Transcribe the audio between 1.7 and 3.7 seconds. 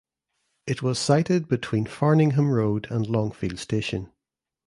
Farningham Road and Longfield